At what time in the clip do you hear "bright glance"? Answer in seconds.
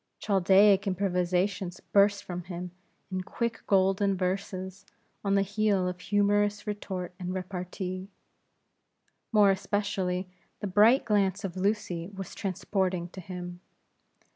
10.65-11.43